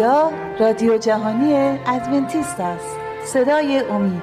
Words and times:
رادیو 0.00 0.98
جهانی 0.98 1.54
ادونتیست 1.86 2.60
است. 2.60 2.96
صدای 3.24 3.78
امید. 3.78 4.22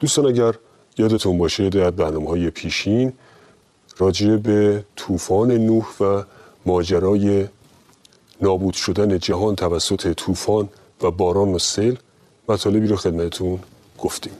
دوستان 0.00 0.26
اگر 0.26 0.54
یادتون 0.98 1.38
باشه 1.38 1.68
در 1.68 1.90
برنامه 1.90 2.28
های 2.28 2.50
پیشین 2.50 3.12
راجع 3.98 4.36
به 4.36 4.84
طوفان 4.96 5.52
نوح 5.52 5.86
و 6.00 6.22
ماجرای 6.66 7.48
نابود 8.40 8.74
شدن 8.74 9.18
جهان 9.18 9.56
توسط 9.56 10.12
طوفان 10.12 10.68
و 11.02 11.10
باران 11.10 11.48
و 11.48 11.58
سیل 11.58 11.98
مطالبی 12.48 12.86
رو 12.86 12.96
خدمتون 12.96 13.58
گفتیم. 13.98 14.32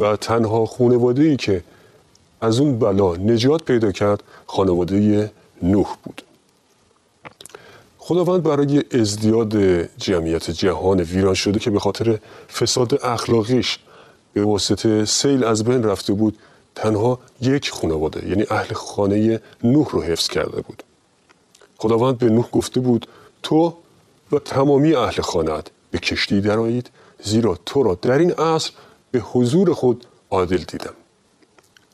و 0.00 0.16
تنها 0.16 0.66
خانواده 0.66 1.22
ای 1.22 1.36
که 1.36 1.64
از 2.40 2.60
اون 2.60 2.78
بلا 2.78 3.16
نجات 3.16 3.62
پیدا 3.64 3.92
کرد 3.92 4.22
خانواده 4.46 5.30
نوح 5.62 5.96
بود. 6.04 6.22
خداوند 7.98 8.42
برای 8.42 8.82
ازدیاد 9.00 9.56
جمعیت 9.98 10.50
جهان 10.50 11.00
ویران 11.00 11.34
شده 11.34 11.58
که 11.58 11.70
به 11.70 11.80
خاطر 11.80 12.18
فساد 12.48 13.04
اخلاقیش 13.04 13.78
به 14.32 14.44
واسطه 14.44 15.04
سیل 15.04 15.44
از 15.44 15.64
بین 15.64 15.82
رفته 15.82 16.12
بود 16.12 16.38
تنها 16.74 17.18
یک 17.40 17.70
خانواده 17.70 18.28
یعنی 18.28 18.46
اهل 18.50 18.74
خانه 18.74 19.40
نوح 19.64 19.88
رو 19.90 20.02
حفظ 20.02 20.28
کرده 20.28 20.60
بود. 20.60 20.82
خداوند 21.82 22.18
به 22.18 22.30
نوح 22.30 22.50
گفته 22.50 22.80
بود 22.80 23.06
تو 23.42 23.76
و 24.32 24.38
تمامی 24.38 24.94
اهل 24.94 25.22
خانت 25.22 25.66
به 25.90 25.98
کشتی 25.98 26.40
درآیید 26.40 26.90
زیرا 27.22 27.58
تو 27.66 27.82
را 27.82 27.94
در 28.02 28.18
این 28.18 28.32
عصر 28.32 28.72
به 29.10 29.18
حضور 29.18 29.74
خود 29.74 30.06
عادل 30.30 30.56
دیدم. 30.56 30.94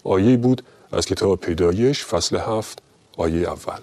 آیه 0.04 0.36
بود 0.36 0.62
از 0.92 1.06
کتاب 1.06 1.40
پیدایش 1.40 2.04
فصل 2.04 2.36
هفت 2.36 2.82
آیه 3.16 3.48
اول. 3.48 3.80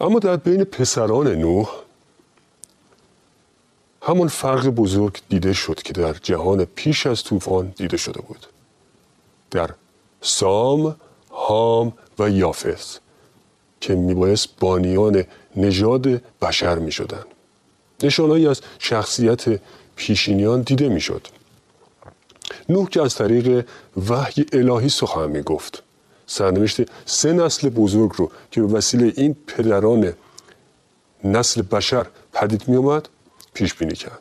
اما 0.00 0.18
در 0.18 0.36
بین 0.36 0.64
پسران 0.64 1.28
نوح 1.28 1.68
همان 4.02 4.28
فرق 4.28 4.66
بزرگ 4.66 5.20
دیده 5.28 5.52
شد 5.52 5.82
که 5.82 5.92
در 5.92 6.12
جهان 6.12 6.64
پیش 6.64 7.06
از 7.06 7.22
طوفان 7.22 7.72
دیده 7.76 7.96
شده 7.96 8.20
بود. 8.20 8.46
در 9.50 9.70
سام، 10.20 10.96
هام 11.30 11.92
و 12.18 12.30
یافس 12.30 12.98
که 13.80 13.94
میبایست 13.94 14.48
بانیان 14.60 15.24
نژاد 15.56 16.06
بشر 16.42 16.78
می 16.78 16.92
شدن. 16.92 17.24
نشانهایی 18.02 18.46
از 18.46 18.60
شخصیت 18.78 19.60
پیشینیان 19.96 20.60
دیده 20.62 20.88
می‌شد. 20.88 21.26
نوح 22.68 22.88
که 22.88 23.02
از 23.02 23.14
طریق 23.14 23.66
وحی 24.08 24.46
الهی 24.52 24.88
سخن 24.88 25.30
می 25.30 25.42
گفت. 25.42 25.82
سرنوشت 26.26 26.80
سه 27.06 27.32
نسل 27.32 27.68
بزرگ 27.68 28.12
رو 28.16 28.30
که 28.50 28.60
به 28.60 28.66
وسیله 28.66 29.12
این 29.16 29.36
پدران 29.46 30.12
نسل 31.24 31.62
بشر 31.62 32.06
پدید 32.32 32.68
می 32.68 32.76
اومد 32.76 33.08
پیش 33.54 33.74
بینی 33.74 33.94
کرد. 33.94 34.18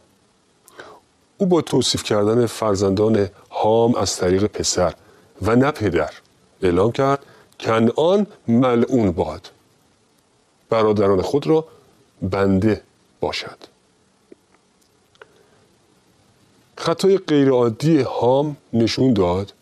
او 1.38 1.46
با 1.46 1.62
توصیف 1.62 2.04
کردن 2.04 2.46
فرزندان 2.46 3.30
هام 3.52 3.96
از 3.96 4.16
طریق 4.16 4.46
پسر 4.46 4.94
و 5.42 5.56
نه 5.56 5.72
پدر 5.72 6.12
اعلام 6.62 6.92
کرد 6.92 7.26
کنعان 7.60 8.28
ملعون 8.48 9.12
باد. 9.12 9.52
برادران 10.70 11.22
خود 11.22 11.48
را 11.48 11.68
بنده 12.22 12.82
باشد. 13.20 13.58
خطای 16.78 17.18
غیرعادی 17.18 18.02
هام 18.02 18.58
نشون 18.74 19.14
داد 19.14 19.54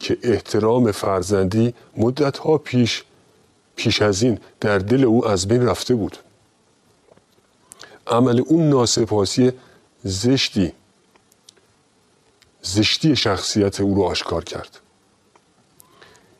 که 0.00 0.18
احترام 0.22 0.92
فرزندی 0.92 1.74
مدتها 1.96 2.58
پیش 2.58 3.04
پیش 3.76 4.02
از 4.02 4.22
این 4.22 4.38
در 4.60 4.78
دل 4.78 5.04
او 5.04 5.28
از 5.28 5.48
بین 5.48 5.66
رفته 5.66 5.94
بود. 5.94 6.16
عمل 8.06 8.42
اون 8.46 8.68
ناسپاسی 8.68 9.52
زشتی 10.04 10.72
زشتی 12.62 13.16
شخصیت 13.16 13.80
او 13.80 13.94
رو 13.94 14.02
آشکار 14.02 14.44
کرد. 14.44 14.80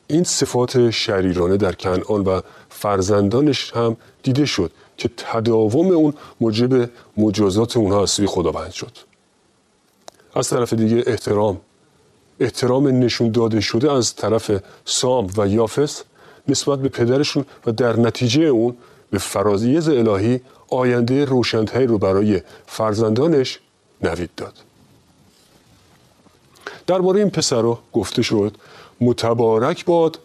این 0.07 0.23
صفات 0.23 0.89
شریرانه 0.89 1.57
در 1.57 1.71
کنعان 1.71 2.23
و 2.23 2.41
فرزندانش 2.69 3.71
هم 3.71 3.97
دیده 4.23 4.45
شد 4.45 4.71
که 4.97 5.09
تداوم 5.17 5.91
اون 5.91 6.13
موجب 6.41 6.89
مجازات 7.17 7.77
اونها 7.77 8.03
از 8.03 8.09
سوی 8.09 8.27
خداوند 8.27 8.71
شد. 8.71 8.91
از 10.35 10.49
طرف 10.49 10.73
دیگه 10.73 11.03
احترام. 11.07 11.61
احترام 12.39 12.87
نشون 12.87 13.31
داده 13.31 13.61
شده 13.61 13.91
از 13.91 14.15
طرف 14.15 14.51
سام 14.85 15.29
و 15.37 15.47
یافس 15.47 16.03
نسبت 16.47 16.79
به 16.79 16.89
پدرشون 16.89 17.45
و 17.65 17.71
در 17.71 17.99
نتیجه 17.99 18.41
اون 18.41 18.77
به 19.11 19.17
فرازیز 19.17 19.89
الهی 19.89 20.41
آینده 20.69 21.25
روشنتهی 21.25 21.85
رو 21.85 21.97
برای 21.97 22.41
فرزندانش 22.67 23.59
نوید 24.01 24.29
داد. 24.37 24.53
درباره 26.87 27.19
این 27.19 27.29
پسر 27.29 27.75
گفته 27.93 28.21
شد 28.21 28.57
متبارک 29.01 29.85
باد 29.85 30.19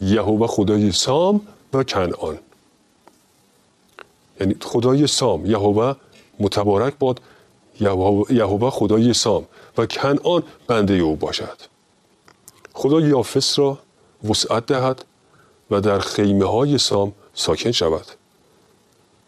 یهوه 0.00 0.46
خدای 0.46 0.92
سام 0.92 1.40
و 1.72 1.84
کنعان. 1.84 2.38
یعنی 4.40 4.56
خدای 4.60 5.06
سام 5.06 5.46
یهوه 5.46 5.94
متبارک 6.40 6.94
باد 6.98 7.20
یهوه 8.30 8.70
خدای 8.70 9.14
سام 9.14 9.46
و 9.78 9.86
کنعان 9.86 10.42
بنده 10.66 10.94
او 10.94 11.16
باشد. 11.16 11.58
خدا 12.72 13.00
یافس 13.00 13.58
را 13.58 13.78
وسعت 14.30 14.66
دهد 14.66 15.04
و 15.70 15.80
در 15.80 15.98
خیمه 15.98 16.44
های 16.44 16.78
سام 16.78 17.12
ساکن 17.34 17.70
شود 17.70 18.06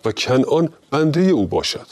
و 0.04 0.12
کنعان 0.12 0.68
بنده 0.90 1.20
او 1.20 1.46
باشد. 1.46 1.86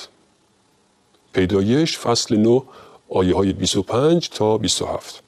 پیدایش 1.32 1.98
فصل 1.98 2.36
9 2.36 2.62
آیه 3.08 3.36
های 3.36 3.52
25 3.52 4.28
تا 4.28 4.58
27 4.58 5.22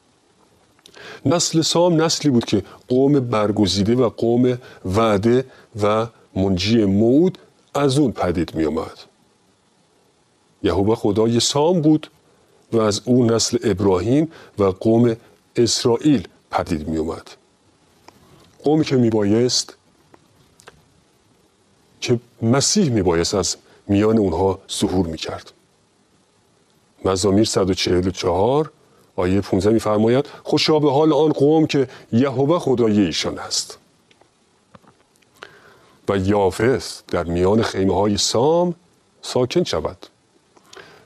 نسل 1.24 1.62
سام 1.62 2.02
نسلی 2.02 2.30
بود 2.30 2.44
که 2.44 2.62
قوم 2.88 3.20
برگزیده 3.20 3.94
و 3.94 4.08
قوم 4.08 4.58
وعده 4.84 5.44
و 5.82 6.06
منجی 6.36 6.84
مود 6.84 7.38
از 7.74 7.98
اون 7.98 8.12
پدید 8.12 8.54
می 8.54 8.64
آمد. 8.64 8.98
یهوه 10.62 10.96
خدای 10.96 11.40
سام 11.40 11.80
بود 11.80 12.10
و 12.72 12.80
از 12.80 13.00
او 13.04 13.24
نسل 13.24 13.58
ابراهیم 13.64 14.32
و 14.58 14.64
قوم 14.64 15.16
اسرائیل 15.56 16.28
پدید 16.50 16.88
می 16.88 16.96
اومد. 16.96 17.30
قومی 18.64 18.84
که 18.84 18.96
می 18.96 19.10
بایست 19.10 19.74
که 22.00 22.20
مسیح 22.42 22.90
می 22.90 23.02
بایست 23.02 23.34
از 23.34 23.56
میان 23.86 24.18
اونها 24.18 24.58
ظهور 24.72 25.06
می 25.06 25.18
کرد. 25.18 25.52
مزامیر 27.04 27.44
144 27.44 28.70
آیه 29.16 29.40
15 29.40 29.70
میفرماید 29.70 30.26
خوشا 30.42 30.78
به 30.78 30.92
حال 30.92 31.12
آن 31.12 31.32
قوم 31.32 31.66
که 31.66 31.88
یهوه 32.12 32.58
خدای 32.58 33.00
ایشان 33.00 33.38
است. 33.38 33.78
و 36.08 36.16
یافس 36.16 37.02
در 37.08 37.24
میان 37.24 37.62
خیمه 37.62 37.94
های 37.94 38.16
سام 38.16 38.74
ساکن 39.22 39.64
شود. 39.64 40.06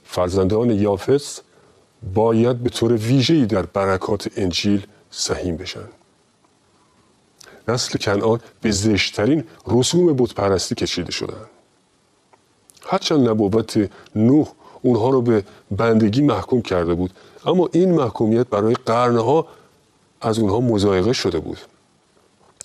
فرزندان 0.05 0.71
یافس 0.71 1.41
باید 2.15 2.57
به 2.63 2.71
طور 2.71 2.93
ویژه‌ای 2.93 3.47
در 3.47 3.63
برکات 3.63 4.29
انجیل 4.37 4.87
سهیم 5.11 5.57
بشن. 5.57 5.89
نسل 7.69 7.99
کنعان 7.99 8.41
به 8.61 8.71
زشترین 8.71 9.45
رسوم 9.67 10.17
بتپرستی 10.17 10.75
کشیده 10.75 11.13
شدن 11.13 11.47
هرچند 12.87 13.29
نبوت 13.29 13.91
نوح 14.17 14.49
اونها 14.83 15.11
رو 15.11 15.23
به 15.23 15.45
بندگی 15.71 16.23
محکوم 16.23 16.63
کرده 16.63 16.95
بود 16.95 17.11
اما 17.49 17.69
این 17.73 17.95
محکومیت 17.95 18.47
برای 18.47 18.75
قرنها 18.87 19.47
از 20.21 20.39
اونها 20.39 20.61
مزایقه 20.61 21.13
شده 21.13 21.41
بود. 21.41 21.59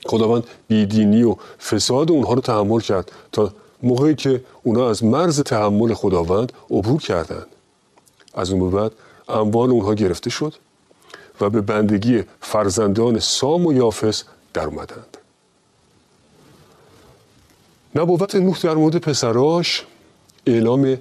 خداوند 0.06 0.44
بیدینی 0.68 1.24
و 1.24 1.36
فساد 1.60 2.12
اونها 2.12 2.34
رو 2.34 2.42
تحمل 2.42 2.80
کرد 2.80 3.12
تا 3.32 3.54
موقعی 3.84 4.16
که 4.16 4.44
اونها 4.64 4.90
از 4.90 5.04
مرز 5.04 5.42
تحمل 5.42 5.94
خداوند 5.94 6.54
عبور 6.70 7.02
کردند. 7.02 7.48
از 8.34 8.52
اون 8.52 8.72
بعد 8.72 8.92
اموال 9.28 9.70
اونها 9.70 9.94
گرفته 9.94 10.30
شد 10.30 10.54
و 11.42 11.50
به 11.50 11.62
بندگی 11.62 12.24
فرزندان 12.42 13.20
سام 13.20 13.66
و 13.66 13.74
یافس 13.74 14.24
در 14.54 14.66
اومدند. 14.66 15.18
نبوت 17.96 18.36
نوح 18.36 18.60
در 18.60 18.76
مورد 18.76 18.98
پسراش 18.98 19.86
اعلام 20.46 20.98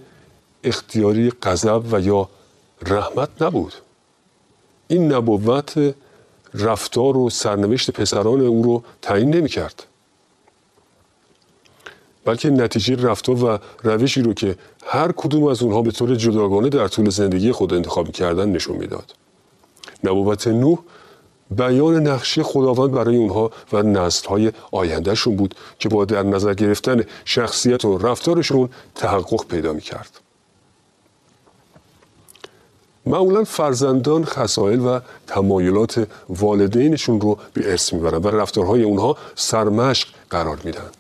اختیاری 0.65 1.33
غضب 1.43 1.83
و 1.93 2.01
یا 2.01 2.29
رحمت 2.87 3.43
نبود. 3.43 3.75
این 4.89 5.13
نبوت 5.13 5.95
رفتار 6.55 7.17
و 7.17 7.31
سرنوشت 7.31 7.91
پسران 7.91 8.41
او 8.41 8.63
رو 8.63 8.83
تعیین 9.03 9.35
نمی 9.35 9.49
کرد 9.49 9.87
بلکه 12.25 12.51
نتیجه 12.51 12.97
رفتار 12.97 13.45
و 13.45 13.59
روشی 13.83 14.23
رو 14.23 14.35
که 14.35 14.57
هر 14.87 15.13
کدوم 15.13 15.45
از 15.45 15.63
اونها 15.63 15.83
به 15.83 15.91
طور 15.91 16.15
جداگانه 16.15 16.69
در 16.69 16.89
طول 16.89 17.11
زندگی 17.11 17.53
خود 17.53 17.75
انتخاب 17.75 18.13
کردن 18.13 18.49
نشون 18.49 18.77
می‌داد. 18.77 19.15
نبوت 20.05 20.47
نوح 20.47 20.79
بیان 21.51 22.07
نقشه 22.07 22.43
خداوند 22.43 22.93
برای 22.93 23.17
اونها 23.17 23.51
و 23.73 23.83
نسلهای 23.83 24.53
آیندهشون 24.73 25.37
بود 25.37 25.55
که 25.79 25.89
با 25.89 26.05
در 26.05 26.23
نظر 26.23 26.55
گرفتن 26.55 27.05
شخصیت 27.25 27.85
و 27.85 27.99
رفتارشون 27.99 28.69
تحقق 28.95 29.47
پیدا 29.47 29.73
می‌کرد. 29.73 30.22
معمولا 33.07 33.45
فرزندان 33.45 34.25
خصایل 34.25 34.81
و 34.81 35.01
تمایلات 35.27 36.09
والدینشون 36.29 37.21
رو 37.21 37.39
به 37.53 37.71
ارث 37.71 37.93
می‌برن 37.93 38.23
و 38.23 38.29
رفتارهای 38.29 38.83
اونها 38.83 39.17
سرمشق 39.35 40.09
قرار 40.31 40.59
میدن. 40.65 40.91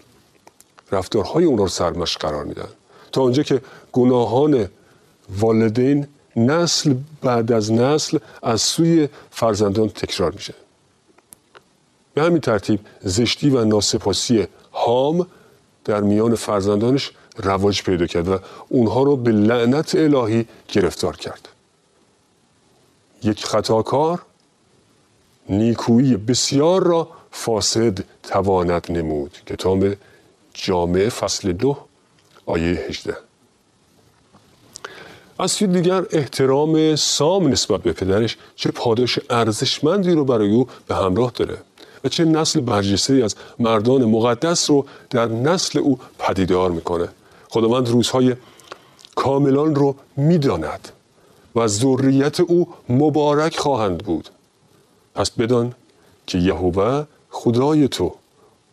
رفتارهای 0.93 1.45
اونها 1.45 1.65
رو 1.65 1.69
سرمشق 1.69 2.21
قرار 2.21 2.45
میدن. 2.45 2.69
تا 3.13 3.23
آنجا 3.23 3.43
که 3.43 3.61
گناهان 3.93 4.69
والدین 5.39 6.07
نسل 6.37 6.95
بعد 7.23 7.53
از 7.53 7.73
نسل 7.73 8.19
از 8.43 8.61
سوی 8.61 9.09
فرزندان 9.31 9.89
تکرار 9.89 10.33
میشه. 10.33 10.55
به 12.15 12.23
همین 12.23 12.41
ترتیب 12.41 12.81
زشتی 13.03 13.51
و 13.51 13.65
ناسپاسی 13.65 14.47
هام 14.73 15.27
در 15.85 16.01
میان 16.01 16.35
فرزندانش 16.35 17.11
رواج 17.37 17.83
پیدا 17.83 18.07
کرد 18.07 18.29
و 18.29 18.39
اونها 18.69 19.03
رو 19.03 19.17
به 19.17 19.33
لعنت 19.33 19.95
الهی 19.95 20.47
گرفتار 20.69 21.17
کرد. 21.17 21.49
یک 23.25 23.45
خطاکار 23.45 24.23
نیکویی 25.49 26.17
بسیار 26.17 26.83
را 26.83 27.09
فاسد 27.31 27.99
تواند 28.23 28.87
نمود. 28.91 29.39
کتاب 29.47 29.85
جامعه 30.55 31.09
فصل 31.09 31.53
دو 31.53 31.77
آیه 32.47 32.87
18 32.89 33.17
از 35.39 35.51
سوی 35.51 35.69
دیگر 35.69 36.05
احترام 36.11 36.97
سام 36.97 37.49
نسبت 37.49 37.83
به 37.83 37.93
پدرش 37.93 38.37
چه 38.57 38.71
پاداش 38.71 39.19
ارزشمندی 39.31 40.13
رو 40.13 40.25
برای 40.25 40.51
او 40.51 40.69
به 40.87 40.95
همراه 40.95 41.33
داره 41.35 41.59
و 42.05 42.09
چه 42.09 42.25
نسل 42.25 42.61
برجسته 42.61 43.15
از 43.15 43.35
مردان 43.59 44.05
مقدس 44.05 44.71
رو 44.71 44.87
در 45.11 45.27
نسل 45.27 45.79
او 45.79 45.99
پدیدار 46.19 46.71
می‌کنه. 46.71 47.09
خداوند 47.49 47.89
روزهای 47.89 48.37
کاملان 49.15 49.75
رو 49.75 49.97
می‌داند. 50.17 50.89
و 51.57 51.67
ذریت 51.67 52.41
او 52.41 52.69
مبارک 52.89 53.59
خواهند 53.59 53.99
بود. 53.99 54.29
پس 55.15 55.31
بدان 55.31 55.75
که 56.27 56.39
یهوه 56.39 57.05
خدای 57.31 57.89
تو 57.89 58.15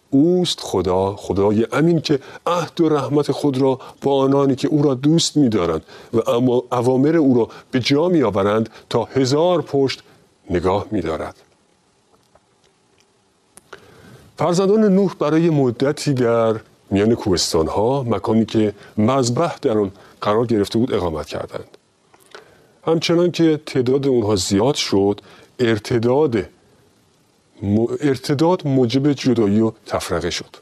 اوست 0.10 0.60
خدا 0.60 1.16
خدای 1.16 1.68
امین 1.72 2.02
که 2.02 2.20
عهد 2.46 2.82
و 2.82 2.90
رحمت 2.90 3.32
خود 3.32 3.58
را 3.58 3.80
با 4.02 4.24
آنانی 4.24 4.56
که 4.56 4.68
او 4.68 4.82
را 4.82 4.94
دوست 4.94 5.38
می‌دارند 5.38 5.82
و 6.14 6.30
اما 6.30 6.64
اوامر 6.72 7.16
او 7.18 7.38
را 7.38 7.50
به 7.72 7.80
جا 7.80 8.08
میآورند 8.08 8.70
تا 8.90 9.04
هزار 9.04 9.62
پشت 9.62 10.04
نگاه 10.50 10.86
می‌دارد. 10.92 11.36
فرزندان 14.38 14.84
نوح 14.84 15.16
برای 15.20 15.50
مدتی 15.50 16.14
در 16.14 16.60
میان 16.92 17.16
کوهستان 17.16 17.68
ها 17.68 18.04
مکانی 18.04 18.46
که 18.46 18.74
مذبح 18.98 19.56
در 19.62 19.78
آن 19.78 19.92
قرار 20.22 20.46
گرفته 20.46 20.80
بود 20.80 20.94
اقامت 20.94 21.26
کردند. 21.26 21.78
همچنان 22.90 23.32
که 23.32 23.60
تعداد 23.66 24.08
اونها 24.08 24.36
زیاد 24.36 24.76
شد 24.76 25.22
ارتداد 25.60 26.46
ارتداد 28.02 28.68
موجب 28.68 29.14
جدایی 29.14 29.62
و 29.62 29.72
تفرقه 29.86 30.30
شد. 30.30 30.56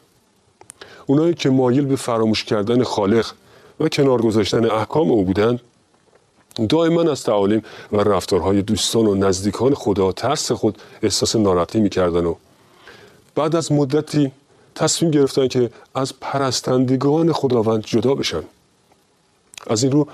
اونایی 1.06 1.34
که 1.34 1.50
مایل 1.50 1.86
به 1.86 1.96
فراموش 1.96 2.44
کردن 2.44 2.84
خالق 2.84 3.32
و 3.80 3.90
کنار 3.90 4.22
گذاشتن 4.22 4.66
احکام 4.66 5.12
او 5.12 5.24
بودند 5.24 5.60
دائما 6.70 7.12
از 7.12 7.24
تعالیم 7.24 7.62
و 7.92 7.98
رفتارهای 7.98 8.62
دوستان 8.62 9.08
و 9.08 9.16
نزدیکان 9.16 9.74
خدا 9.74 10.12
ترس 10.12 10.52
خود 10.52 10.78
احساس 11.04 11.36
ناراحتی 11.36 11.80
می‌کردن 11.80 12.26
و 12.26 12.36
بعد 13.36 13.56
از 13.56 13.72
مدتی 13.72 14.32
تصمیم 14.76 15.12
گرفتن 15.12 15.48
که 15.48 15.70
از 15.96 16.14
پرستندگان 16.22 17.34
خداوند 17.34 17.84
جدا 17.86 18.16
بشن. 18.16 18.44
از 19.68 19.84
این 19.84 19.92
رو 19.92 20.08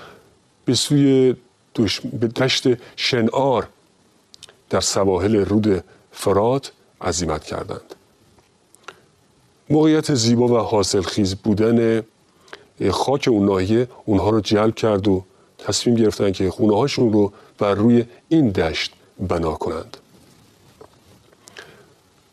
به 0.64 0.74
سوی 0.74 1.34
به 2.20 2.26
دشت 2.26 2.66
شنعار 2.96 3.68
در 4.70 4.80
سواحل 4.80 5.36
رود 5.36 5.84
فرات 6.12 6.72
عزیمت 7.00 7.44
کردند. 7.44 7.94
موقعیت 9.70 10.14
زیبا 10.14 10.48
و 10.48 10.58
حاصلخیز 10.58 11.34
بودن 11.34 12.02
خاک 12.90 13.28
اون 13.30 13.44
ناحیه 13.46 13.88
اونها 14.04 14.30
رو 14.30 14.40
جلب 14.40 14.74
کرد 14.74 15.08
و 15.08 15.24
تصمیم 15.58 15.96
گرفتن 15.96 16.32
که 16.32 16.50
خونه 16.50 16.76
هاشون 16.76 17.12
رو 17.12 17.32
بر 17.58 17.74
روی 17.74 18.04
این 18.28 18.50
دشت 18.50 18.92
بنا 19.28 19.54
کنند. 19.54 19.96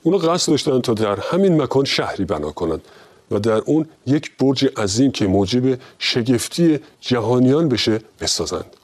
اونا 0.03 0.17
قصد 0.17 0.49
داشتن 0.49 0.81
تا 0.81 0.93
در 0.93 1.19
همین 1.19 1.61
مکان 1.61 1.85
شهری 1.85 2.25
بنا 2.25 2.51
کنند 2.51 2.81
و 3.31 3.39
در 3.39 3.57
اون 3.57 3.85
یک 4.05 4.37
برج 4.37 4.65
عظیم 4.77 5.11
که 5.11 5.27
موجب 5.27 5.79
شگفتی 5.99 6.79
جهانیان 7.01 7.69
بشه 7.69 8.01
بسازند. 8.19 8.77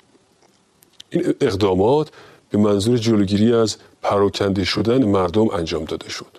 این 1.20 1.34
اقدامات 1.42 2.12
به 2.50 2.58
منظور 2.58 2.98
جلوگیری 2.98 3.54
از 3.54 3.78
پراکنده 4.02 4.64
شدن 4.64 5.06
مردم 5.06 5.50
انجام 5.50 5.86
داده 5.86 6.10
شد. 6.10 6.38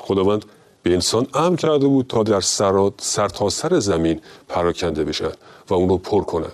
خداوند 0.00 0.44
به 0.82 0.92
انسان 0.92 1.26
امر 1.34 1.56
کرده 1.56 1.86
بود 1.86 2.06
تا 2.06 2.22
در 2.22 2.40
سرتاسر 2.40 3.48
سر 3.48 3.78
زمین 3.78 4.20
پراکنده 4.48 5.04
بشن 5.04 5.32
و 5.68 5.74
اون 5.74 5.88
رو 5.88 5.98
پر 5.98 6.24
کنن 6.24 6.52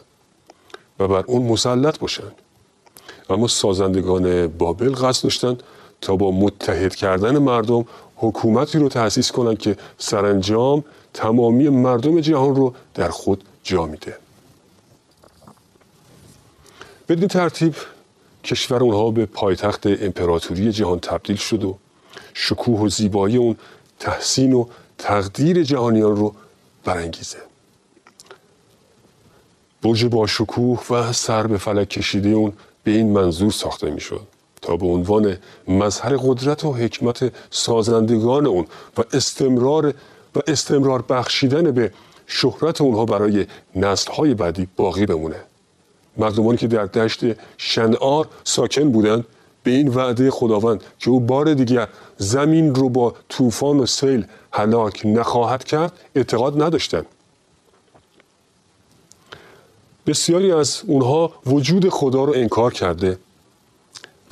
و 0.99 1.09
بر 1.09 1.25
اون 1.27 1.43
مسلط 1.43 1.99
باشن. 1.99 2.33
اما 3.31 3.49
سازندگان 3.49 4.47
بابل 4.47 4.94
قصد 4.94 5.23
داشتن 5.23 5.59
تا 6.00 6.17
با 6.17 6.31
متحد 6.31 6.94
کردن 6.94 7.38
مردم 7.38 7.85
حکومتی 8.17 8.79
رو 8.79 8.88
تأسیس 8.88 9.33
کنند 9.33 9.59
که 9.59 9.77
سرانجام 9.99 10.85
تمامی 11.15 11.69
مردم 11.69 12.21
جهان 12.21 12.56
رو 12.56 12.75
در 12.94 13.09
خود 13.09 13.44
جا 13.62 13.87
میده. 13.87 14.25
بدین 17.08 17.29
ترتیب 17.29 17.75
کشور 18.44 18.82
اونها 18.82 19.11
به 19.11 19.26
پایتخت 19.26 19.87
امپراتوری 19.87 20.73
جهان 20.73 21.00
تبدیل 21.00 21.37
شد 21.37 21.64
و 21.64 21.78
شکوه 22.35 22.80
و 22.80 22.88
زیبایی 22.88 23.37
اون 23.37 23.57
تحسین 23.99 24.52
و 24.52 24.66
تقدیر 24.99 25.62
جهانیان 25.62 26.16
رو 26.16 26.35
برانگیزه. 26.85 27.38
برج 29.83 30.04
با 30.04 30.26
شکوه 30.26 30.83
و 30.90 31.12
سر 31.12 31.47
به 31.47 31.59
فلک 31.59 31.88
کشیده 31.88 32.28
اون 32.28 32.52
به 32.85 32.90
این 32.90 33.12
منظور 33.12 33.50
ساخته 33.50 33.90
می‌شد 33.90 34.26
تا 34.62 34.76
به 34.76 34.87
عنوان 34.87 35.37
مظهر 35.69 36.16
قدرت 36.16 36.64
و 36.64 36.73
حکمت 36.73 37.33
سازندگان 37.50 38.47
اون 38.47 38.66
و 38.99 39.04
استمرار 39.12 39.95
و 40.37 40.40
استمرار 40.47 41.02
بخشیدن 41.02 41.71
به 41.71 41.92
شهرت 42.26 42.80
اونها 42.80 43.04
برای 43.04 43.47
نسلهای 43.75 44.35
بعدی 44.35 44.69
باقی 44.76 45.07
بمونه. 45.07 45.40
مردمانی 46.16 46.58
که 46.58 46.66
در 46.66 46.87
دشت 46.87 47.20
شنعار 47.58 48.28
ساکن 48.44 48.92
بودند 48.92 49.25
به 49.62 49.70
این 49.70 49.88
وعده 49.88 50.30
خداوند 50.30 50.85
که 50.99 51.11
او 51.11 51.20
بار 51.20 51.54
دیگر 51.54 51.88
زمین 52.18 52.75
رو 52.75 52.88
با 52.88 53.14
طوفان 53.28 53.78
و 53.78 53.87
سیل 53.87 54.26
هلاک 54.52 55.02
نخواهد 55.04 55.64
کرد 55.64 55.92
اعتقاد 56.14 56.62
نداشتند. 56.62 57.06
بسیاری 60.06 60.52
از 60.52 60.82
اونها 60.87 61.32
وجود 61.46 61.88
خدا 61.88 62.25
رو 62.25 62.32
انکار 62.37 62.73
کرده 62.73 63.18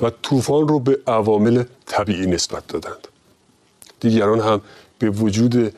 و 0.01 0.09
طوفان 0.09 0.67
رو 0.67 0.79
به 0.79 0.99
عوامل 1.07 1.63
طبیعی 1.85 2.25
نسبت 2.25 2.67
دادند. 2.67 3.07
دیگران 3.99 4.39
هم 4.39 4.61
به 4.99 5.09
وجود 5.09 5.73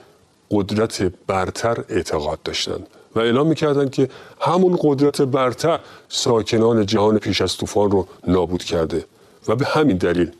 قدرت 0.51 1.01
برتر 1.01 1.83
اعتقاد 1.89 2.43
داشتند. 2.43 2.87
و 3.17 3.19
اعلام 3.19 3.47
می‌کردند 3.47 3.91
که 3.91 4.09
همون 4.41 4.77
قدرت 4.81 5.21
برتر 5.21 5.79
ساکنان 6.09 6.85
جهان 6.85 7.17
پیش 7.17 7.41
از 7.41 7.57
طوفان 7.57 7.91
رو 7.91 8.07
نابود 8.27 8.63
کرده 8.63 9.05
و 9.47 9.55
به 9.55 9.65
همین 9.65 9.97
دلیل 9.97 10.31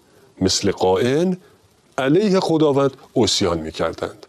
مثل 0.41 0.71
قائن 0.71 1.37
علیه 1.97 2.39
خداوند 2.39 2.91
اوسیان 3.13 3.59
می‌کردند. 3.59 4.25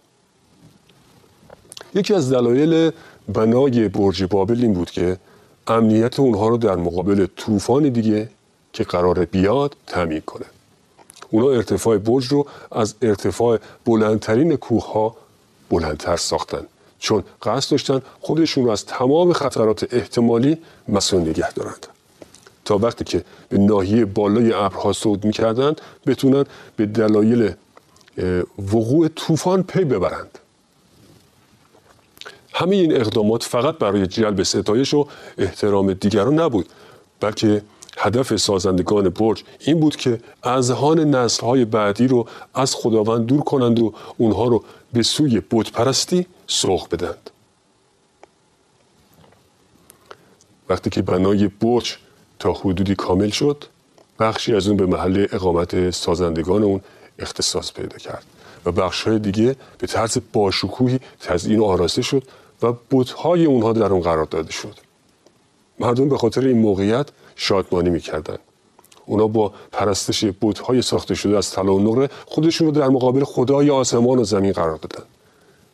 یکی 1.94 2.14
از 2.14 2.32
دلایل 2.32 2.90
بنای 3.28 3.88
برج 3.88 4.24
بابل 4.24 4.60
این 4.62 4.74
بود 4.74 4.90
که 4.90 5.16
امنیت 5.66 6.20
اونها 6.20 6.48
رو 6.48 6.56
در 6.56 6.76
مقابل 6.76 7.26
طوفان 7.36 7.88
دیگه 7.88 8.28
که 8.72 8.84
قرار 8.84 9.24
بیاد 9.24 9.76
تامین 9.86 10.20
کنه. 10.20 10.46
اونا 11.30 11.50
ارتفاع 11.50 11.98
برج 11.98 12.26
رو 12.26 12.46
از 12.72 12.94
ارتفاع 13.02 13.58
بلندترین 13.84 14.56
کوه 14.56 14.92
ها 14.92 15.16
بلندتر 15.70 16.16
ساختن. 16.16 16.66
چون 16.98 17.24
قصد 17.42 17.70
داشتن 17.70 18.02
خودشون 18.20 18.64
رو 18.64 18.70
از 18.70 18.86
تمام 18.86 19.32
خطرات 19.32 19.94
احتمالی 19.94 20.58
مسئول 20.88 21.20
نگه 21.20 21.52
دارند. 21.52 21.86
تا 22.64 22.78
وقتی 22.78 23.04
که 23.04 23.24
به 23.48 23.58
ناحیه 23.58 24.04
بالای 24.04 24.52
ابرها 24.52 24.92
صعود 24.92 25.24
می‌کردند 25.24 25.80
بتونن 26.06 26.44
به 26.76 26.86
دلایل 26.86 27.52
وقوع 28.58 29.08
طوفان 29.08 29.62
پی 29.62 29.84
ببرند. 29.84 30.38
همه 32.52 32.76
این 32.76 32.96
اقدامات 32.96 33.42
فقط 33.42 33.78
برای 33.78 34.06
جلب 34.06 34.42
ستایش 34.42 34.94
و 34.94 35.06
احترام 35.38 35.92
دیگران 35.92 36.40
نبود 36.40 36.68
بلکه 37.20 37.62
هدف 37.98 38.36
سازندگان 38.36 39.08
برج 39.08 39.44
این 39.60 39.80
بود 39.80 39.96
که 39.96 40.20
اذهان 40.44 41.14
نسلهای 41.14 41.64
بعدی 41.64 42.08
رو 42.08 42.26
از 42.54 42.74
خداوند 42.74 43.26
دور 43.26 43.40
کنند 43.40 43.78
و 43.80 43.94
اونها 44.16 44.44
رو 44.44 44.64
به 44.92 45.02
سوی 45.02 45.42
بتپرستی 45.50 46.26
سوق 46.46 46.88
بدند 46.90 47.30
وقتی 50.68 50.90
که 50.90 51.02
بنای 51.02 51.48
برج 51.48 51.96
تا 52.38 52.52
حدودی 52.52 52.94
کامل 52.94 53.30
شد 53.30 53.64
بخشی 54.18 54.54
از 54.54 54.68
اون 54.68 54.76
به 54.76 54.86
محل 54.86 55.26
اقامت 55.32 55.90
سازندگان 55.90 56.62
اون 56.62 56.80
اختصاص 57.18 57.72
پیدا 57.72 57.98
کرد 57.98 58.24
و 58.64 58.72
بخش 58.72 59.02
های 59.02 59.18
دیگه 59.18 59.56
به 59.78 59.86
طرز 59.86 60.18
باشکوهی 60.32 61.00
تزیین 61.20 61.60
و 61.60 61.64
آراسته 61.64 62.02
شد 62.02 62.22
و 62.62 62.72
بتهای 62.90 63.44
اونها 63.44 63.72
در 63.72 63.92
اون 63.92 64.00
قرار 64.00 64.24
داده 64.24 64.52
شد. 64.52 64.74
مردم 65.78 66.08
به 66.08 66.18
خاطر 66.18 66.40
این 66.40 66.58
موقعیت 66.58 67.06
شادمانی 67.40 67.90
می‌کردند 67.90 68.38
اونا 69.06 69.26
با 69.26 69.52
پرستش 69.72 70.24
بتهای 70.40 70.82
ساخته 70.82 71.14
شده 71.14 71.36
از 71.36 71.50
طلا 71.50 71.74
و 71.74 71.80
نقره 71.80 72.10
خودشون 72.26 72.66
رو 72.66 72.72
در 72.72 72.88
مقابل 72.88 73.24
خدای 73.24 73.70
آسمان 73.70 74.18
و 74.18 74.24
زمین 74.24 74.52
قرار 74.52 74.76
دادن. 74.76 75.04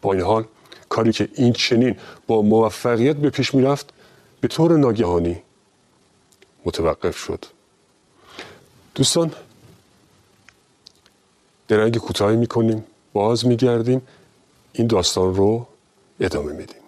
با 0.02 0.12
این 0.12 0.22
حال 0.22 0.44
کاری 0.88 1.12
که 1.12 1.28
این 1.34 1.52
چنین 1.52 1.96
با 2.26 2.42
موفقیت 2.42 3.16
به 3.16 3.30
پیش 3.30 3.54
می‌رفت 3.54 3.92
به 4.40 4.48
طور 4.48 4.76
ناگهانی 4.76 5.42
متوقف 6.64 7.16
شد. 7.16 7.44
دوستان 8.94 9.32
درنگ 11.68 11.98
کوتاهی 11.98 12.36
می‌کنیم 12.36 12.84
باز 13.12 13.46
میگردیم 13.46 14.02
این 14.72 14.86
داستان 14.86 15.34
رو 15.34 15.66
ادامه 16.20 16.52
میدیم. 16.52 16.83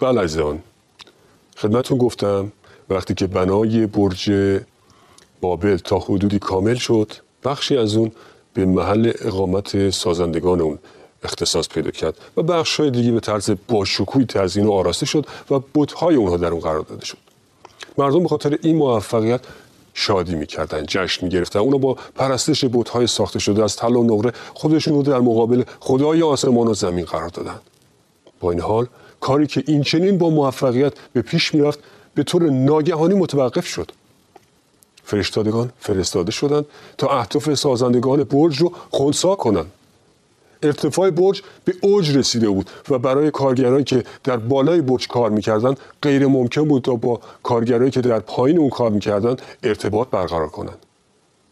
بله 0.00 0.20
عزیزان. 0.20 0.62
خدمتون 1.56 1.98
گفتم 1.98 2.52
وقتی 2.90 3.14
که 3.14 3.26
بنای 3.26 3.86
برج 3.86 4.32
بابل 5.40 5.76
تا 5.76 5.98
حدودی 5.98 6.38
کامل 6.38 6.74
شد 6.74 7.12
بخشی 7.44 7.76
از 7.76 7.96
اون 7.96 8.12
به 8.54 8.66
محل 8.66 9.12
اقامت 9.20 9.90
سازندگان 9.90 10.60
اون 10.60 10.78
اختصاص 11.24 11.68
پیدا 11.68 11.90
کرد 11.90 12.14
و 12.36 12.42
بخش 12.42 12.80
های 12.80 12.90
دیگه 12.90 13.12
به 13.12 13.20
طرز 13.20 13.50
باشکوهی 13.68 14.24
تزیین 14.26 14.66
و 14.66 14.72
آراسته 14.72 15.06
شد 15.06 15.26
و 15.50 15.60
بتهای 15.74 16.16
اونها 16.16 16.36
در 16.36 16.48
اون 16.48 16.60
قرار 16.60 16.80
داده 16.80 17.04
شد. 17.04 17.18
مردم 17.98 18.22
به 18.22 18.28
خاطر 18.28 18.58
این 18.62 18.76
موفقیت 18.76 19.40
شادی 19.94 20.34
می‌کردن 20.34 20.84
جشن 20.88 21.26
می‌گرفتن. 21.26 21.58
اونو 21.58 21.78
با 21.78 21.96
پرستش 22.14 22.64
بتهای 22.64 23.06
ساخته 23.06 23.38
شده 23.38 23.64
از 23.64 23.76
طلا 23.76 24.00
و 24.00 24.04
نقره 24.04 24.32
خودشون 24.54 24.94
رو 24.94 25.02
در 25.02 25.18
مقابل 25.18 25.62
خدای 25.80 26.22
آسمان 26.22 26.68
و 26.68 26.74
زمین 26.74 27.04
قرار 27.04 27.28
دادن. 27.28 27.60
با 28.40 28.50
این 28.50 28.60
حال 28.60 28.86
کاری 29.20 29.46
که 29.46 29.64
این 29.66 29.82
چنین 29.82 30.18
با 30.18 30.30
موفقیت 30.30 30.92
به 31.12 31.22
پیش 31.22 31.54
می‌رفت 31.54 31.78
به 32.14 32.22
طور 32.22 32.50
ناگهانی 32.50 33.14
متوقف 33.14 33.66
شد. 33.66 33.92
فرشتادگان 35.04 35.70
فرستاده 35.80 36.30
شدند 36.30 36.64
تا 36.98 37.08
اهداف 37.18 37.54
سازندگان 37.54 38.24
برج 38.24 38.58
رو 38.58 38.72
خونسا 38.90 39.34
کنند. 39.34 39.72
ارتفاع 40.62 41.10
برج 41.10 41.42
به 41.64 41.74
اوج 41.80 42.16
رسیده 42.16 42.48
بود 42.48 42.70
و 42.90 42.98
برای 42.98 43.30
کارگرانی 43.30 43.84
که 43.84 44.04
در 44.24 44.36
بالای 44.36 44.80
برج 44.80 45.08
کار 45.08 45.30
می‌کردند 45.30 45.80
غیر 46.02 46.26
ممکن 46.26 46.68
بود 46.68 46.82
تا 46.82 46.94
با 46.94 47.20
کارگرایی 47.42 47.90
که 47.90 48.00
در 48.00 48.18
پایین 48.18 48.58
اون 48.58 48.70
کار 48.70 48.90
می‌کردند 48.90 49.42
ارتباط 49.62 50.08
برقرار 50.08 50.48
کنند. 50.48 50.78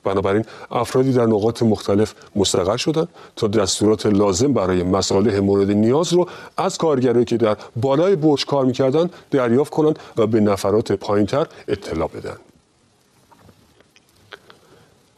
بنابراین 0.07 0.45
افرادی 0.71 1.13
در 1.13 1.27
نقاط 1.27 1.63
مختلف 1.63 2.15
مستقر 2.37 2.77
شدند 2.77 3.09
تا 3.37 3.47
دستورات 3.47 4.07
لازم 4.07 4.53
برای 4.53 4.83
مصالح 4.83 5.39
مورد 5.39 5.71
نیاز 5.71 6.13
رو 6.13 6.29
از 6.57 6.79
کارگرایی 6.79 7.25
که 7.25 7.37
در 7.37 7.57
بالای 7.77 8.17
برج 8.17 8.47
کار 8.47 8.65
می‌کردند 8.65 9.13
دریافت 9.31 9.73
کنند 9.73 9.99
و 10.17 10.27
به 10.27 10.41
نفرات 10.41 10.93
پایینتر 10.93 11.47
اطلاع 11.69 12.09
بدن. 12.09 12.37